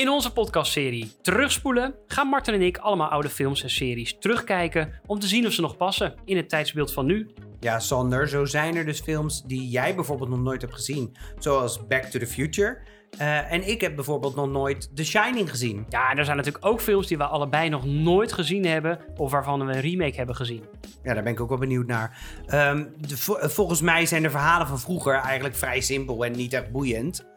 In 0.00 0.08
onze 0.08 0.32
podcastserie 0.32 1.12
Terugspoelen 1.22 1.94
gaan 2.06 2.26
Martin 2.26 2.54
en 2.54 2.62
ik 2.62 2.78
allemaal 2.78 3.08
oude 3.08 3.28
films 3.28 3.62
en 3.62 3.70
series 3.70 4.16
terugkijken 4.18 5.00
om 5.06 5.18
te 5.18 5.26
zien 5.26 5.46
of 5.46 5.52
ze 5.52 5.60
nog 5.60 5.76
passen 5.76 6.14
in 6.24 6.36
het 6.36 6.48
tijdsbeeld 6.48 6.92
van 6.92 7.06
nu. 7.06 7.30
Ja, 7.58 7.78
Sander, 7.78 8.28
zo 8.28 8.44
zijn 8.44 8.76
er 8.76 8.84
dus 8.84 9.00
films 9.00 9.42
die 9.42 9.68
jij 9.68 9.94
bijvoorbeeld 9.94 10.28
nog 10.28 10.38
nooit 10.38 10.60
hebt 10.60 10.74
gezien. 10.74 11.16
Zoals 11.38 11.86
Back 11.86 12.04
to 12.04 12.18
the 12.18 12.26
Future. 12.26 12.78
Eh, 13.18 13.52
en 13.52 13.68
ik 13.68 13.80
heb 13.80 13.94
bijvoorbeeld 13.94 14.34
nog 14.34 14.48
nooit 14.48 14.96
The 14.96 15.04
Shining 15.04 15.50
gezien. 15.50 15.86
Ja, 15.88 16.10
en 16.10 16.18
er 16.18 16.24
zijn 16.24 16.36
natuurlijk 16.36 16.66
ook 16.66 16.80
films 16.80 17.06
die 17.06 17.16
we 17.16 17.24
allebei 17.24 17.68
nog 17.68 17.84
nooit 17.84 18.32
gezien 18.32 18.64
hebben 18.64 18.98
of 19.16 19.30
waarvan 19.30 19.66
we 19.66 19.72
een 19.72 19.80
remake 19.80 20.16
hebben 20.16 20.36
gezien. 20.36 20.64
Ja, 21.02 21.14
daar 21.14 21.22
ben 21.22 21.32
ik 21.32 21.40
ook 21.40 21.48
wel 21.48 21.58
benieuwd 21.58 21.86
naar. 21.86 22.18
Ehm, 22.46 22.84
de, 22.98 23.16
volgens 23.48 23.80
mij 23.80 24.06
zijn 24.06 24.22
de 24.22 24.30
verhalen 24.30 24.66
van 24.66 24.80
vroeger 24.80 25.14
eigenlijk 25.14 25.56
vrij 25.56 25.80
simpel 25.80 26.24
en 26.24 26.32
niet 26.32 26.52
echt 26.52 26.70
boeiend. 26.70 27.28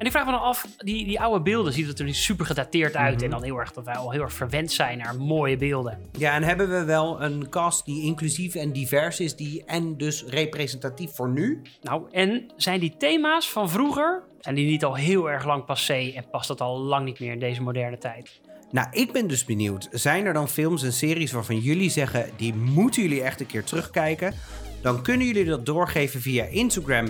En 0.00 0.06
ik 0.06 0.12
vraag 0.12 0.24
me 0.24 0.30
dan 0.30 0.40
af, 0.40 0.66
die, 0.78 1.04
die 1.04 1.20
oude 1.20 1.40
beelden 1.40 1.72
ziet 1.72 1.86
het 1.86 1.98
er 1.98 2.04
niet 2.04 2.16
super 2.16 2.46
gedateerd 2.46 2.96
uit. 2.96 3.14
Mhm. 3.14 3.24
En 3.24 3.30
dan 3.30 3.42
heel 3.42 3.56
erg 3.58 3.72
dat 3.72 3.84
wij 3.84 3.94
al 3.94 4.10
heel 4.10 4.22
erg 4.22 4.32
verwend 4.32 4.72
zijn 4.72 4.98
naar 4.98 5.16
mooie 5.16 5.56
beelden. 5.56 5.98
Ja, 6.18 6.34
en 6.34 6.42
hebben 6.42 6.68
we 6.68 6.84
wel 6.84 7.22
een 7.22 7.48
cast 7.48 7.84
die 7.84 8.02
inclusief 8.02 8.54
en 8.54 8.72
divers 8.72 9.20
is, 9.20 9.36
die 9.36 9.64
en 9.64 9.96
dus 9.96 10.24
representatief 10.24 11.14
voor 11.14 11.28
nu? 11.28 11.62
Nou, 11.82 12.02
en 12.10 12.50
zijn 12.56 12.80
die 12.80 12.94
thema's 12.98 13.50
van 13.50 13.70
vroeger, 13.70 14.22
zijn 14.40 14.54
die 14.54 14.66
niet 14.66 14.84
al 14.84 14.94
heel 14.94 15.30
erg 15.30 15.44
lang 15.44 15.64
passé 15.64 16.12
en 16.14 16.24
past 16.30 16.48
dat 16.48 16.60
al 16.60 16.78
lang 16.78 17.04
niet 17.04 17.20
meer 17.20 17.32
in 17.32 17.40
deze 17.40 17.62
moderne 17.62 17.98
tijd? 17.98 18.40
Nou, 18.70 18.88
ik 18.90 19.12
ben 19.12 19.26
dus 19.26 19.44
benieuwd. 19.44 19.88
Zijn 19.90 20.26
er 20.26 20.32
dan 20.32 20.48
films 20.48 20.82
en 20.82 20.92
series 20.92 21.32
waarvan 21.32 21.58
jullie 21.58 21.90
zeggen, 21.90 22.30
die 22.36 22.54
moeten 22.54 23.02
jullie 23.02 23.22
echt 23.22 23.40
een 23.40 23.46
keer 23.46 23.64
terugkijken? 23.64 24.34
Dan 24.80 25.02
kunnen 25.02 25.26
jullie 25.26 25.44
dat 25.44 25.66
doorgeven 25.66 26.20
via 26.20 26.44
Instagram, 26.44 27.08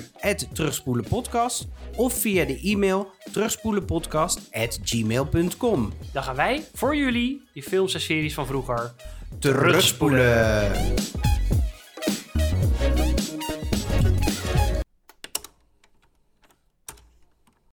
terugspoelenpodcast. 0.53 1.69
Of 1.97 2.15
via 2.15 2.45
de 2.45 2.61
e-mail 2.61 3.11
terugspoelenpodcast.gmail.com. 3.33 5.93
Dan 6.13 6.23
gaan 6.23 6.37
wij 6.37 6.65
voor 6.75 6.97
jullie 6.97 7.49
die 7.53 7.63
films 7.63 7.95
en 7.95 8.01
series 8.01 8.35
van 8.35 8.47
vroeger 8.47 8.93
Terugspoelen. 9.39 10.73